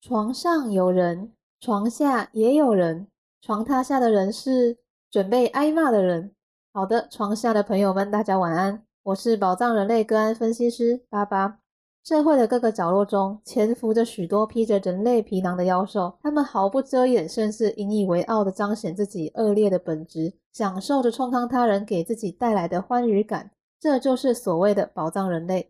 [0.00, 3.08] 床上有人，床下也有人。
[3.42, 4.78] 床榻下的人是
[5.10, 6.32] 准备挨骂的人。
[6.72, 8.84] 好的，床下的朋友们，大家晚安。
[9.02, 11.65] 我是宝藏人类个案分析师巴巴。
[12.06, 23.50] 社会的各个角落中，潜伏着许多披着人类皮囊的妖兽，他们毫不遮掩，甚至引以为傲地彰显自己恶劣的本质，享受着冲康他人给自己带来的欢愉感。
[23.80, 25.68] 这就是所谓的宝藏人类。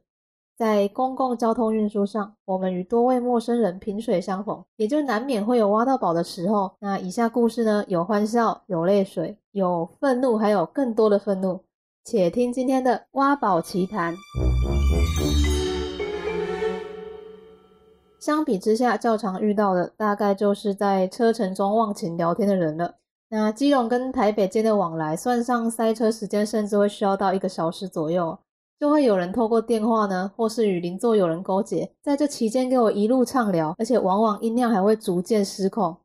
[0.59, 6.71] 在公共交通运输上，我们与多位陌生人萍水相逢，也就难免会有挖到宝的时候。
[6.80, 11.63] 那以下故事呢，有欢笑，有泪水，有愤怒，还有更多的愤怒。
[12.05, 14.15] 且听今天的挖宝奇谈。
[18.27, 22.97] 相比之下，较常遇到的大概就是在车程中忘情聊天的人了。
[23.29, 28.37] 那基隆跟台北间的往来，算上塞车时间，甚至会需要到一个小时左右。
[28.80, 35.97] 就会有人透过电话呢，或是与邻座有人勾结，在这期间给我一路畅聊，而且往往音量还会逐渐失控。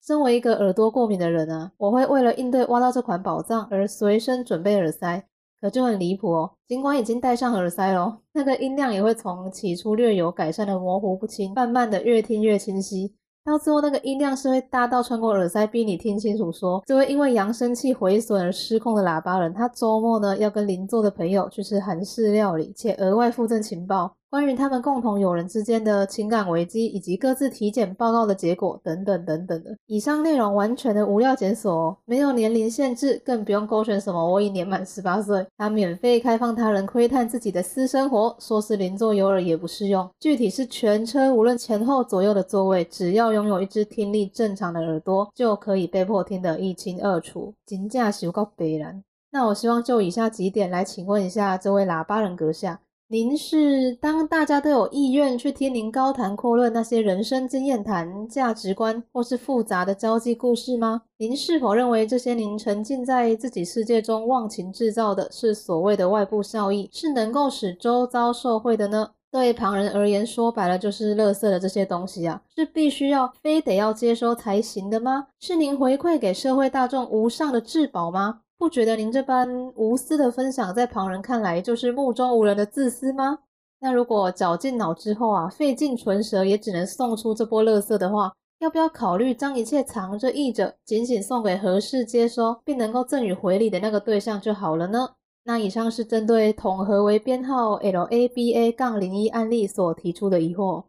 [0.00, 5.26] 身为一个耳朵过敏的人啊，我会为了应对挖到这款宝藏而随身准备耳塞，
[5.64, 6.50] 可就很离谱哦。
[6.68, 13.14] 尽管已经戴上耳塞咯， 那个音量也会从起初略有改善的模糊不清，慢慢的越听越清晰。
[13.46, 16.52] 到最后，那个音量是会大到穿过耳塞，逼你听清楚。
[16.52, 24.14] 说这位因为扬声器毁损而失控的喇叭人，他周末呢要跟邻座的朋友去吃韩式料理，且额外附赠情报。
[24.34, 35.46] 关于他们共同友人之间的情感危机，以及各自体检报告的结果等等等等的，以上内容完全的无料检索，没有年龄限制，更不用勾选什么我已年满十八岁。
[35.56, 40.10] 他免费开放他人窥探自己的私生活，说是邻座有耳也不适用。
[40.18, 47.54] 具体是全车无论前后左右的座位，只要拥有一只听力正常的耳朵，就可以被迫听得一清二楚。
[47.64, 49.00] 金价修高北然。
[49.30, 52.80] 那我希望就以下几点来请问一下这位喇叭人阁下。
[53.14, 61.02] 您是当大家都有意愿去听您高谈阔论那些人生经验谈、价值观或是复杂的交际故事吗？
[61.18, 69.12] 您是否认为这些您沉浸在自己世界中忘情制造的是所谓的外部效益，是能够使周遭受惠的呢？
[69.30, 75.28] 对旁人而言，说白了就是垃圾的这些东西啊，是必须要非得要接收才行的吗？
[75.38, 78.40] 是您回馈给社会大众无上的至宝吗？
[78.56, 83.40] 不觉得您这般无私的分享，在旁人看来就是目中无人的自私吗？
[83.80, 95.10] 那如果绞尽脑之后啊，费尽唇舌也只能送出这波垃圾的话，要不要考虑将一切藏着掖着，仅仅送给合适接收并能够赠予回礼的那个对象就好了呢？
[95.44, 100.84] 那以上是针对统合为编号 LABA 杠零一案例所提出的疑惑。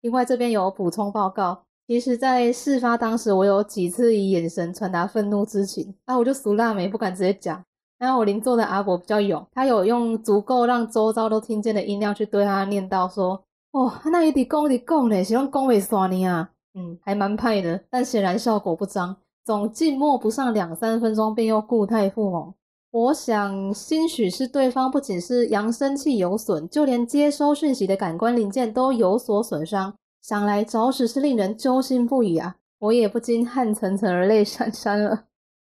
[0.00, 1.66] 另外这边有补充报告。
[1.90, 7.60] 其实，在事发当时，我有几次以眼神传达愤怒之情，啊，我就俗辣眉，不敢直接讲。
[7.98, 13.42] 然后我邻座的阿伯比较勇，他有用足够让周遭都听见的音量去对他念叨说
[13.74, 22.54] ：“哦，那也得讲得讲嘞，希望讲会刷你啊。”嗯，还蛮派的，但显然效果不彰，总静默不上两三分钟，便又固态复萌。
[22.92, 29.92] 我想，兴许是对方不仅是扬声器有损，就连接收讯息的感官零件都有所损伤。
[30.22, 32.56] 想来着实是令人揪心不已啊！
[32.78, 35.24] 我也不禁汗涔涔而泪潸潸了。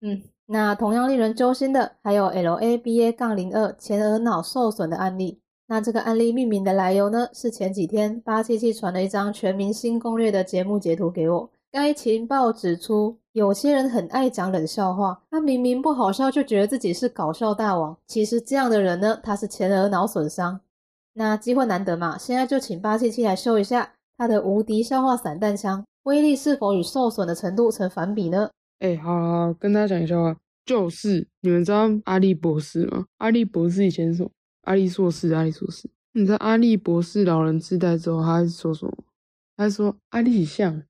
[0.01, 5.39] 嗯，那同样令人揪心的还有 LABA 杠零二前额脑受损的案例。
[5.67, 7.27] 那这个案例命名的来由呢？
[7.33, 11.49] 是前几天八七七传了一张全明星攻略的节目截图给我。
[11.71, 17.97] 该情报指出，有些人很爱讲冷笑话，他明明不好笑，就觉得自己是搞笑大王。
[18.07, 20.61] 其实这样的人呢，他是前额脑损伤。
[21.13, 23.93] 那机会难得嘛，现在就请八七七来秀一下。
[24.17, 28.49] 他的无敌消化散弹枪威力是否与受损的程度成反比呢？
[28.79, 33.05] 哎，好好跟大家讲一笑话，就是你们知道阿力博士吗？
[33.17, 34.31] 阿力博士以前说
[34.61, 38.97] 阿力硕士，阿力硕士，你知道阿力博士老人痴呆之后，他说什么？
[39.57, 40.83] 他说阿力像，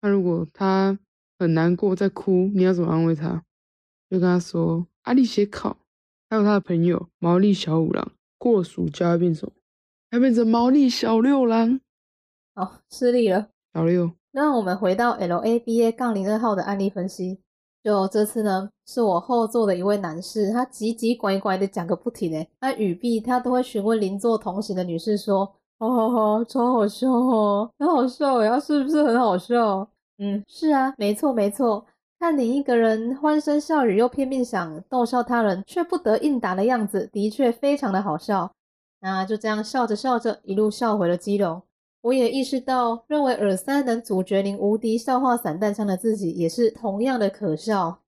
[0.00, 0.98] 他如果他
[1.38, 3.42] 很难过在哭，你要怎么安慰他？
[4.10, 5.76] 就跟他说阿力写考，
[6.30, 9.52] 还有他的朋友毛利小五郎过暑假变什么？
[10.10, 11.80] 他变成毛利小六郎。
[12.54, 13.48] 哦，失利了。
[13.72, 17.40] 小六，那我们回到 LABA 杠零二号的案例分析。
[17.82, 25.40] 就这次呢，是我后座的一位男士，他叽叽拐拐的讲个不停诶，他语毕，他都会询问邻座同行的女士说
[25.78, 29.86] ：“哦吼吼，超好笑哦，很好笑诶，他是不是很好笑？”
[30.18, 31.84] 嗯，是啊，没错没错。
[32.18, 38.50] 看你一个人欢声笑语，又拼命想逗笑他人，却不得应答的样子，的确非常的好笑。
[39.00, 41.60] 那就这样笑着笑着，一路笑回了基隆。
[42.04, 48.00] 我也意识到，认为耳塞能阻绝您无敌笑话散弹枪的自己，也是同样的可笑。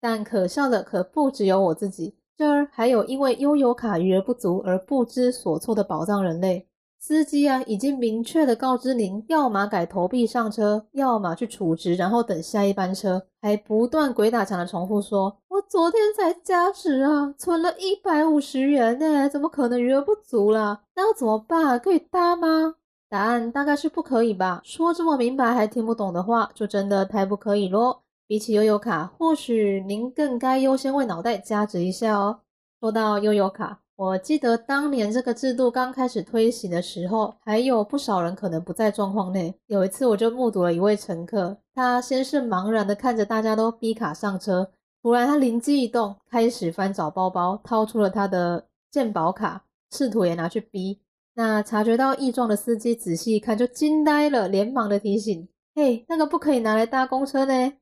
[0.00, 6.66] 但可笑的可不只有我自己，这儿还有因为悠游卡余额不足而不知所措的宝藏人类。
[6.98, 20.82] 司机啊，已经明确的告知您，要么改投币上车，要么去储值，然后等下一班车，还不断鬼打墙的重复说：“我昨天才加值啊，存了一百五十元呢，怎么可能余额不足啦？
[20.96, 21.78] 那要怎么办？
[21.78, 22.74] 可以搭吗？”
[23.08, 24.60] 答案大概是不可以吧。
[24.64, 28.02] 说这么明白还听不懂的话，就真的太不可以咯。
[28.26, 32.40] 比起悠游卡，或许您更该优先为脑袋加值一下哦。
[32.80, 33.80] 说到悠游卡。
[33.96, 39.52] 我记得当年这个制度刚开始推行的时候，还有不少人可能不在状况内。
[39.66, 44.70] 有一次，我就目睹了一位乘客，他先是茫然的看着大家都逼卡上车，
[45.02, 51.00] 突然他灵机一动，开始翻找包包，掏出了他的健保卡，试图也拿去逼。
[51.38, 57.74] 那察觉到异状的司机仔细一看，就惊呆了，连忙的提醒：“嘿，那个不可以拿来搭公车呢。”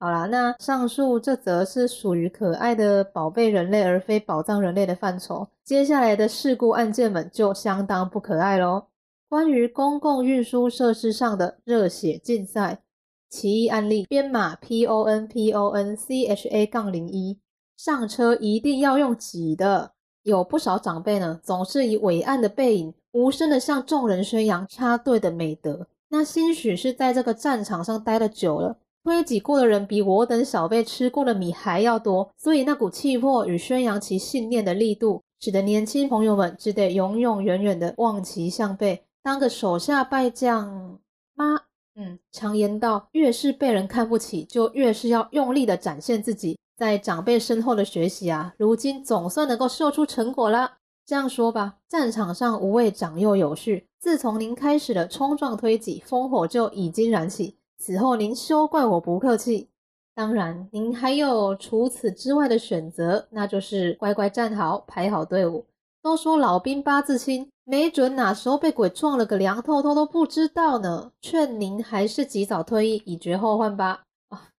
[0.00, 5.46] 好啦，那上述这则是属于可爱的宝贝人类，而非宝藏人类的范畴。
[5.62, 8.86] 接下来的事故案件们就相当不可爱喽。
[9.28, 12.80] 关于公共运输设施上的热血竞赛，
[13.28, 17.38] 奇异案例编码 P O N P O N C H A 杠零一，
[17.76, 19.95] 上车一定要用挤的。
[20.26, 25.86] 有不少长辈呢，总是以伟岸的背影，无声的向众人宣扬插队的美德。
[26.08, 28.76] 那兴许是在这个战场上待的久了。
[29.04, 40.98] 推挤过的人比我等小辈吃过的米还要多，所以那股气魄与宣扬其信念的力度，使得年轻朋友们只得永永远远的望其项背，当个手下败将
[41.36, 41.60] 吗？
[41.94, 46.58] 嗯，常言道，越是被人看不起，就越是要用力的展现自己。
[46.76, 50.74] 在长辈身后的学习啊，如今总算能够秀出成果了。
[51.06, 57.56] 这样说吧，战场上无畏长幼有序，自从您开始了冲撞推挤，烽火就已经燃起。
[57.78, 59.68] 此后您休怪我不客气。
[60.14, 65.66] 当然，您还有除此之外的选择，那就是乖乖站好，排好队伍。
[66.02, 71.12] 都说老兵八字轻，没准哪时候被鬼撞了个凉透透都不知道呢。
[71.20, 74.02] 劝您还是及早退役，以绝后患吧。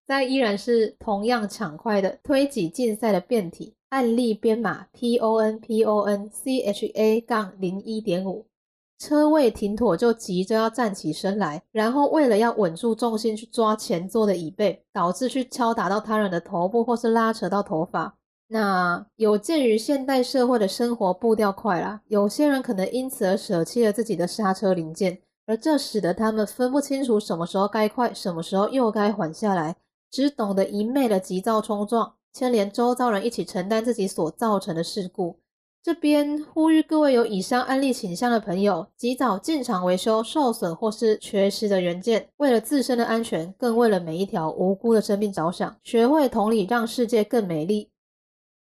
[0.08, 8.46] 但，依然是同样抢快的推挤竞赛的变体案例编码 P O N P O N C H A 杠零一点五。
[8.98, 18.16] 车位停妥，就急着要站起身来，然后为了要稳住重心去抓前座的椅背，导致去敲打到他人的头部或是拉扯到头发。
[18.48, 29.76] 那有鉴于现代社会的生活步调快啦，有些人可能因此而舍弃了自己的刹车零件，而这使得他们分不清楚什么时候该快，什么时候又该缓下来，
[30.10, 35.38] 只懂得一昧的急躁冲撞，牵连周遭人一起承担自己所造成的事故。
[35.80, 42.28] 这边呼吁各位有以上案例倾向的朋友，及早进场维修受损或是缺失的元件。
[42.38, 47.90] 为了自身的安全，更为了每一条无辜的生命着想，学会同理，让世界更美丽。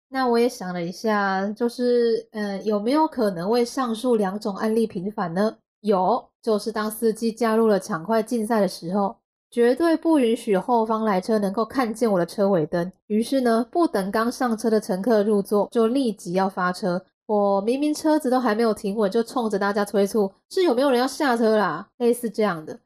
[0.09, 5.57] 那我也想了一下，就是，嗯，有没有可能为上述两种案例平反呢？
[5.81, 9.20] 有，就是当司机加入了抢快竞赛的时候。
[9.51, 12.89] 绝对不允许后方来车能够看见我的车尾灯。
[13.07, 17.03] 于是呢，不等刚上车的乘客入座，就立即要发车。
[17.25, 22.79] 我明明车子都还没有停稳，就冲着大家催促：“是有没有人要下车啦？”类似这样的。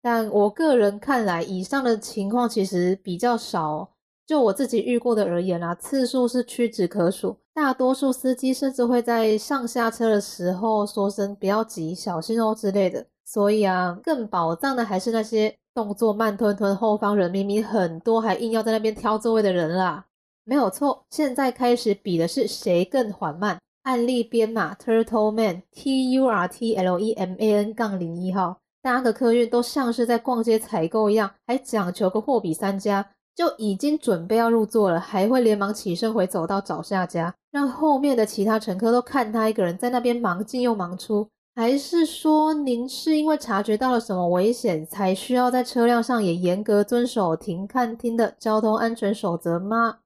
[0.00, 3.90] 但我个人看来，以上的情况其实比较少。
[4.26, 7.36] 就我自己遇过的而言啦，次数是屈指可数。
[7.52, 13.06] 大多数司机甚至会在上下车的时候说声“不要急，小心哦”之类的。
[13.24, 15.54] 所以啊，更宝藏的还是那些。
[15.74, 20.04] 动作慢吞吞，后方人明明很多，还硬要在那边挑座位的人啦，
[20.44, 21.02] 没有错。
[21.08, 23.56] 现在开始比的是谁更缓慢。
[23.84, 28.58] 案例编码：Turtle Man T U R T L E M A N 杠零一号。
[28.82, 41.26] 搭个客运都像是在逛街采购一样，还讲求个货比三家，就已经准备要入座了，还会连忙起身回走道找下家，让后面的其他乘客都看他一个人在那边忙进又忙出。
[41.54, 49.98] 还是说您是因为察觉到了什么危险，才需要在车辆上也严格遵守停看听的交通安全守则吗？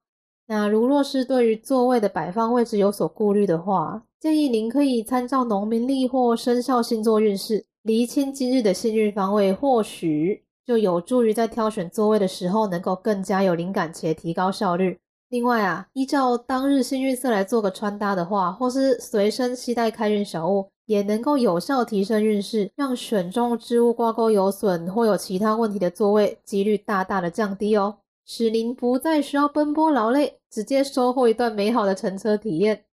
[0.47, 14.99] 那如若是对于座位的摆放位置有所顾虑的话，建议您可以参照农民历或生肖星座运势，厘清今日的幸运方位，或许就有助于在挑选座位的时候能够更加有灵感且提高效率。
[15.29, 20.67] 另外啊，依照当日幸运色来做个穿搭的话，或是随身携带开运小物。
[20.87, 32.85] 也能够有效提升运势，让选中之物挂钩有损或有其他问题的座位几率大大的降低哦，使您不再需要奔波劳累，直接收获一段美好的乘车体验。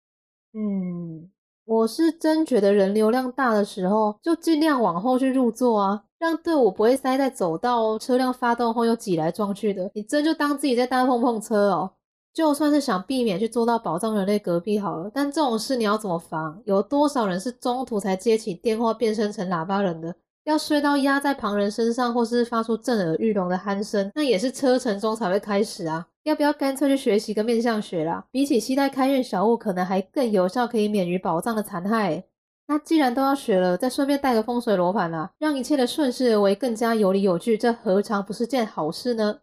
[0.52, 1.30] 嗯，
[1.64, 9.90] 我是真觉得人流量大的时候，就尽量往后去入座啊，让队伍不会塞在走道哦，车辆发动后又挤来撞去的。
[9.94, 11.92] 你真就当自己在搭碰碰车哦。
[12.34, 16.60] 就算是想避免去坐到宝藏人类隔壁好了，但这种事你要怎么防？
[16.64, 20.16] 有多少人是中途才接起电话变身成喇叭人的？
[20.42, 26.06] 要睡到压在旁人身上，或是发出震耳欲聋的鼾声，那也是车程中才会开始啊！
[26.24, 28.26] 要不要干脆去学习个面相学啦？
[28.32, 32.24] 比起期待开运小物，可能还更有效，可以免于宝藏的残害。
[32.66, 39.38] 那既然都要学了，再顺便带个风水罗盘啦，让一切的顺势而为更加有理有据，这何尝不是件好事呢？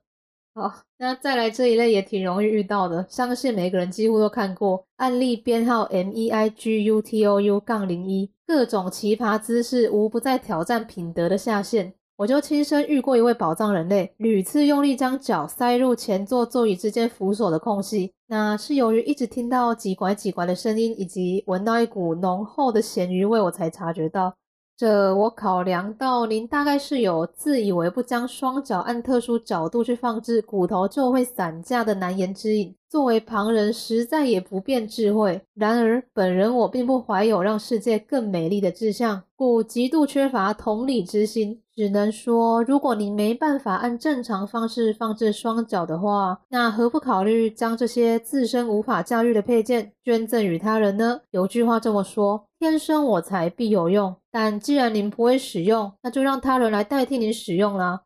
[0.53, 8.29] 好，那再来这一类也挺容易遇到的，相信每个人几乎都看过案例编号 M E I G U T O U 杠零一。
[8.46, 11.93] 各种奇葩姿势，无不在挑战品德的下限。
[12.17, 24.36] 我就亲身遇过一位宝藏人类，屡次用力将脚塞入前座座椅之间扶手的空隙，那是由于一直听到几拐几拐的声音，以及闻到一股浓厚的咸鱼味，我才察觉到。
[24.82, 32.76] 这我考量到您大概是有自以为不将双脚按特殊角度去放置，骨头就会散架的难言之隐。
[32.90, 35.40] 作为旁人，实在也不便智慧。
[35.54, 41.62] 然而本人我并不怀有让世界更美丽的志向，故极度缺乏同理之心。
[41.82, 51.22] 只能说，如果你没办法按正常方式放置双脚的话，那何不考虑将这些自身无法驾驭的配件捐赠与他人呢？
[51.32, 58.04] 有句话这么说：“天生我材必有用。”但既然您不会使用，那就让他人来代替您使用啦。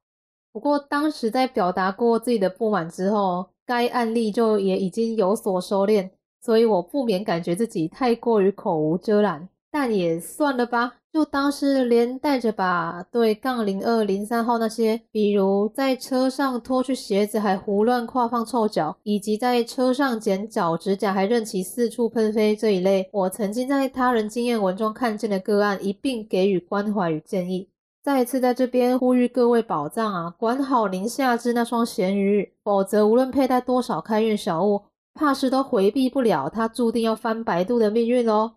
[0.53, 9.49] 不过当时在表达过自己的不满之后，该案例就也已经有所收敛，所以我不免感觉自己太过于口无遮拦。
[9.69, 27.69] 但也算了吧，就当是连带着把对杠零二零三号那些，比如在车上脱去鞋子还胡乱跨放臭脚，以及在车上剪脚指甲还任其四处喷飞这一类，我曾经在他人经验文中看见的个案，一并给予关怀与建议。
[28.03, 34.81] 再一次在这边呼吁各位宝藏啊，管好您下肢那双咸鱼，否则无论佩戴多少开运小物，
[35.13, 38.55] 怕是都回避不了他注定要翻白肚的命运哦。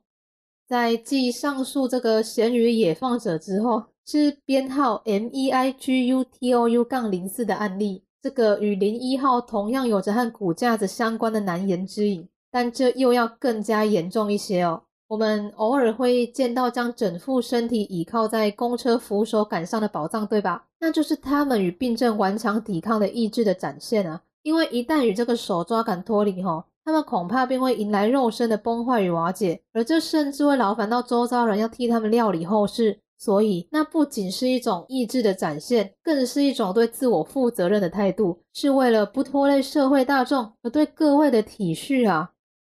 [0.69, 8.03] 在继上述这个咸鱼野放者之后，是编号 M E I G U T O U 杠零四的案例。
[8.21, 14.83] 这个与零一号同样有着和骨架子相关的难言之隐，但这又要更加严重一些哦。
[15.07, 20.67] 我们偶尔会见到将整副身体倚靠在公车扶手杆上的宝藏，对吧？
[20.81, 24.21] 那就是他们与病症顽强抵抗的意志的展现啊！
[24.43, 26.65] 因为一旦与这个手抓杆脱离，吼。
[26.89, 32.99] 他们恐怕便会迎来肉身的崩坏与瓦解，而这甚至会劳烦到周遭人要替他们料理后事。
[33.19, 42.31] 所以，那不仅是一种意志的展现，更是一种对自我负责任的态度，是为了不拖累社会大众而对各位的体恤啊。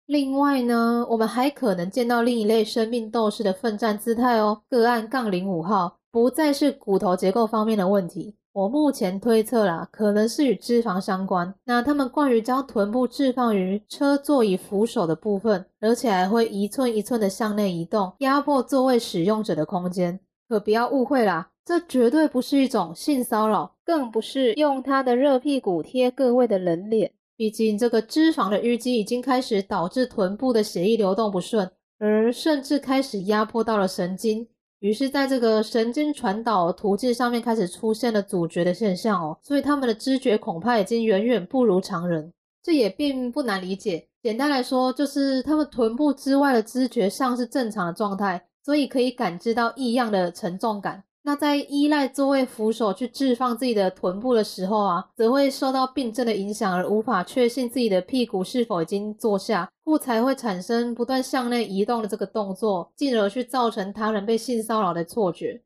[0.07, 4.62] 另外呢，我们还可能见到另一类生命斗士的奋战姿态哦。
[4.69, 8.35] 个案杠零五号不再是骨头结构方面的问题。
[8.52, 11.54] 我目前推测啦，可能是与脂肪相关。
[11.64, 20.19] 那他们惯于将臀部置放于车座椅扶手的部分，而且还会一寸一寸的向内移动，压迫座位使用者的空间。
[20.49, 27.12] 可不要误会啦，这绝对不是一种性骚扰，更不是用他的热屁股贴各位的人脸。
[27.37, 34.49] 毕竟这个脂肪的淤积已经开始导致臀部的血液流动不顺，而甚至开始压迫到了神经。
[34.81, 42.33] 于是，在这个神经传导途径上面开始出现了阻绝的现象哦，所以他们的知觉恐怕已经远远不如常人。
[42.63, 51.05] 这也并不难理解，简单来说，就是他们臀部之外的知觉像是正常的状态，所以可以感知到异样的沉重感。
[51.23, 65.62] 那在依赖座位扶手去置放自己的臀部的时候啊，则会受到病症的影响而无法确信自己的屁股是否已经坐下，故才会产生不断向内移动的这个动作，进而去造成他人被性骚扰的错觉。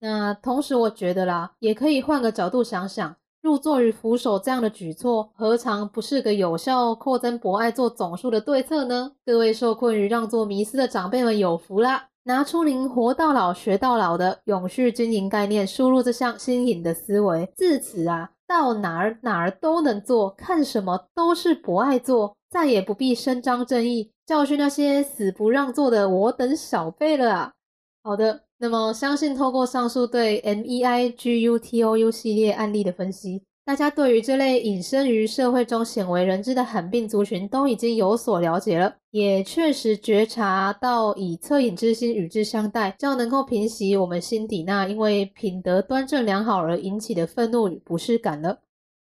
[0.00, 9.12] 那同时，我觉得啦，也可以换个角度想想，入座与扶手这样的举措，何尝不是个有效扩增博爱座总数的对策呢？
[9.24, 12.10] 各位受困于让座迷思的长辈们有福啦！
[12.28, 27.52] 拿出您活到老学到老的永续经营概念，输入这项新颖的思维，自此啊，到哪儿哪儿都能做，看什么都是不爱做，再也不必伸张正义，教训那些死不让座的我等小辈了啊！
[28.02, 33.42] 好的，那么相信透过上述对 M E I G U T O U 系列案例的分析。
[33.68, 48.58] 大家对于这类隐身于社会中鲜为人知的罕病族群都已经有所了解了，也确实觉察到以恻隐之心与之相待，较能够平息我们心底那因为品德端正良好而引起的愤怒与不适感了。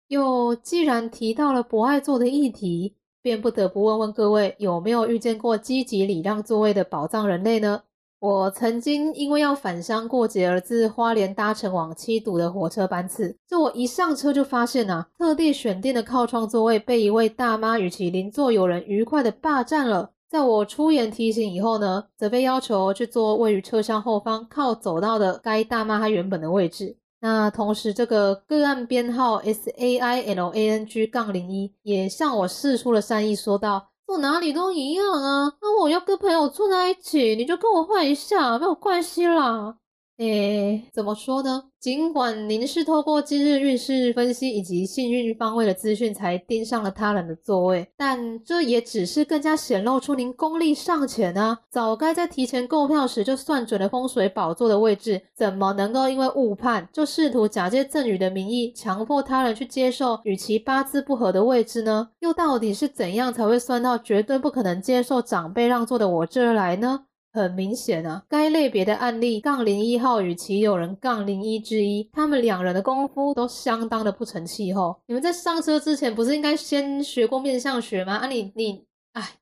[0.07, 7.83] 又既然提到了博爱座的议题，便不得不问问各位有没有遇见过积极礼让座位的宝藏人类呢？
[8.23, 20.12] 我曾经因为要返乡过节而自花莲搭乘往七堵的火车班次，就我一上车就发现啊，特地选定的靠窗座位被一位大妈与其邻座友人愉快的霸占了。
[20.31, 26.97] 在我出言提醒以后呢，则被要求去坐位于车厢后方靠走道的该大妈她原本的位置。
[27.21, 39.76] 那同时，这个个案编号 S A I L A N G 杠零一也向我示出了善意，说道：“我哪里都一样啊，那我要跟朋友坐在一起，你就跟我换一下，没有关系啦。”
[40.19, 41.64] 诶，怎么说呢？
[41.81, 51.59] 尽管您是透过今日运势分析以及幸运方位的资讯才盯上了他人的座位，但这也只是更加显露出您功力尚浅啊！
[51.71, 62.11] 早该在提前购票时就算准了风水宝座的位置，怎么能够因为误判就试图假借赠与的名义，强迫他人去接受与其八字不合的位置呢？
[62.21, 67.07] 又到底是怎样才会算到绝对不可能接受长辈让座的我这儿来呢？
[67.32, 75.00] 很明显啊，该类别的案例杠零一号与其友人杠零一之一，他们两人的功夫都相当的不成气候。
[75.06, 78.16] 你们在上车之前不是应该先学过面相学吗？
[78.16, 78.84] 啊，你你，
[79.14, 79.36] 哎，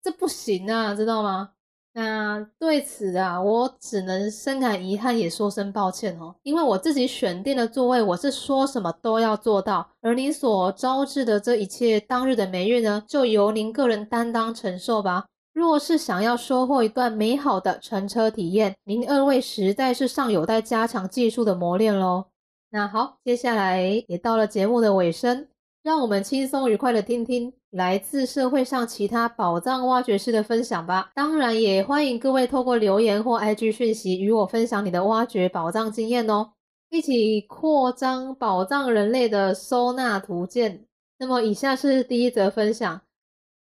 [0.00, 1.50] 这不行啊，知道吗？
[1.94, 6.36] 那对此啊，我只能深感遗憾，也说声抱歉哦。
[6.44, 15.26] 因为我自己选定的座位，我是说什么都要做到，而您所招致的这一切当日的霉运呢，就由您个人担当承受吧。
[15.58, 22.26] 若是想要收获一段美好的乘车体验，您二位实在是尚有待加强技术的磨练喽。
[22.70, 25.48] 那好，接下来也到了节目的尾声，
[25.82, 31.10] 让我们轻松愉快的听听来自社会上其他宝藏挖掘师的分享吧。
[31.12, 36.52] 当然，也欢迎各位透过留言或 IG 讯息与我分享你的挖掘宝藏经验哦，
[36.90, 40.84] 一起扩张宝藏人类的收纳图鉴。
[41.18, 43.00] 那么，以下是第一则分享。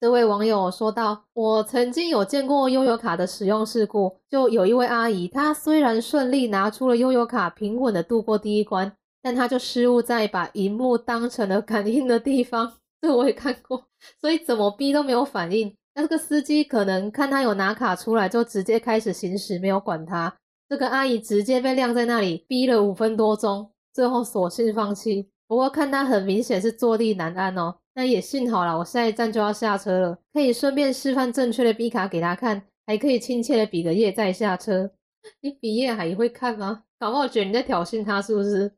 [0.02, 8.92] 这位网友说道：“我曾经有见过悠游卡的使用事故，就有一位阿姨，她虽然顺利拿出了悠游卡，平稳的度过第一关，
[9.22, 12.72] 但她就失误在把荧幕当成了感应的地方。
[13.00, 13.86] 这我也看过，
[14.20, 15.72] 所以怎么逼都没有反应。
[15.94, 20.34] 那这个司机可能看他有拿卡出来，就直接开始行驶，没有管他。
[20.68, 25.30] 这个阿姨直接被晾在那里，逼了五分多钟，最后索性放弃。
[25.46, 34.92] 不过看他很明显是坐立难安哦。”那也幸好了，我下一站就要下车了，可以顺便示范正确的 B 卡给他看，还可以亲切的比个耶再下车。
[35.40, 36.84] 你比耶还会看吗？
[36.98, 38.72] 搞不好觉得你在挑衅他是不是？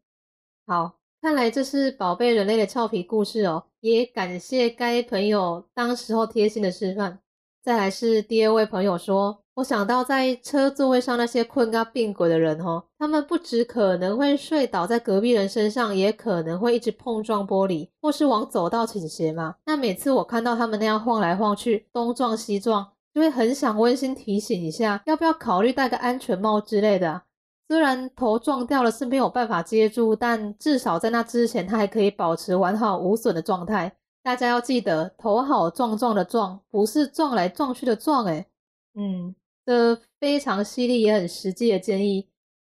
[0.66, 7.20] 好，看来这是宝贝人类的俏皮故事哦，也感谢该朋友当时候贴心的示范。
[7.62, 9.43] 再来是第二位朋友说。
[9.54, 19.54] 我想到在车座位上那些困到病鬼的人哦，他们不只可能会睡倒在隔壁人身上，也可能会一直碰撞玻璃，或是往走道倾斜嘛。
[19.64, 27.22] 那每次我看到他们那样晃来晃去，东撞西撞，就会很想温馨提醒一下，要不要考虑戴个安全帽之类的。
[27.68, 33.96] 虽然头撞掉了是没有办法接住，但至少在那之前，他还可以保持完好无损的状态。
[34.24, 38.48] 大家要记得，头好撞撞的撞，不是撞来撞去的撞，诶
[38.96, 39.32] 嗯。
[39.64, 42.28] 的非常犀利也很实际的建议，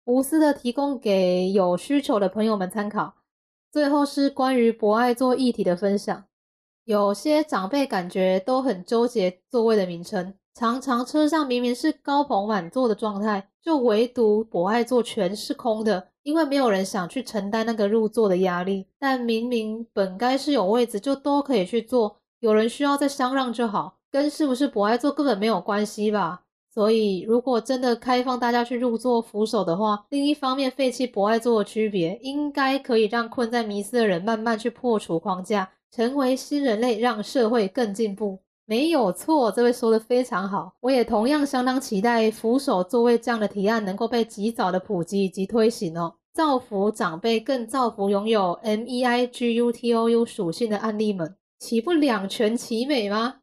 [0.06, 3.16] 无私的提供给有需求的朋友们参考。
[3.72, 6.26] 最后是关于博爱座议题的分享，
[6.86, 18.88] 有些长辈感觉都很纠结座位的名称，常常车上明明是高朋满座的状态，就唯独博爱座全是空的，因为没有人想去承担那个入座的压力。
[18.98, 26.46] 但明明本该是有位子，就都可以去坐，有人需要再相让就好，跟是不是博爱座根本没有关系吧。
[26.78, 38.38] 所以，如果真的开放大家去入座扶手的话，另一方面废弃博爱座的区别，应该可以让困在迷思的人慢慢去破除框架，成为新人类，让社会更进步。
[38.68, 40.72] 没有错，这位说的非常好。
[40.82, 53.38] 我也同样相当期待扶手座位这样的提案能够被及早的普及以及推行哦，造福长辈，更造福拥有 M E I G U T O U 属性的案例们，岂不两全其美吗？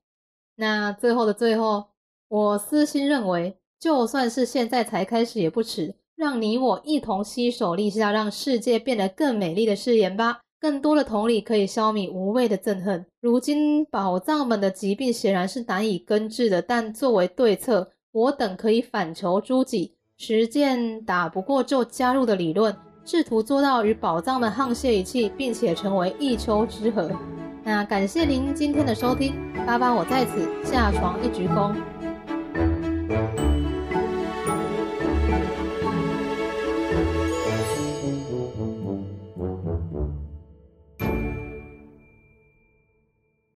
[0.54, 1.93] 那最后的最后。
[2.34, 10.40] 我私心认为，就算是现在才开始也不迟，让你我一同携手立下让世界变得更美丽的誓言吧。
[10.58, 13.06] 更多的同理可以消弭无谓的憎恨。
[13.20, 27.08] 如今宝藏们的疾病显然是难以根治的，但作为对策，我等可以反求诸己，实践打不过就加入的理论，试图做到与宝藏们沆瀣一气，并且成为一丘之貉。
[27.62, 31.72] 那感谢您今天的收听，爸爸我在此下床一鞠躬。